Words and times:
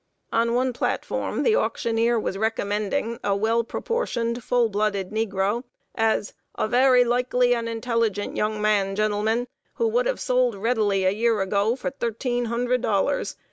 On 0.33 0.55
one 0.55 0.73
platform 0.73 1.43
the 1.43 1.55
auctioneer 1.55 2.19
was 2.19 2.35
recommending 2.35 3.19
a 3.23 3.35
well 3.35 3.63
proportioned, 3.63 4.43
full 4.43 4.67
blooded 4.67 5.11
negro, 5.11 5.63
as 5.93 6.33
"a 6.55 6.67
very 6.67 7.03
likely 7.03 7.53
and 7.53 7.69
intelligent 7.69 8.35
young 8.35 8.59
man, 8.59 8.95
gentlemen, 8.95 9.47
who 9.75 9.87
would 9.89 10.07
have 10.07 10.19
sold 10.19 10.55
readily, 10.55 11.05
a 11.05 11.11
year 11.11 11.39
ago, 11.39 11.75
for 11.75 11.91
thirteen 11.91 12.45
hundred 12.45 12.81
dollars. 12.81 13.37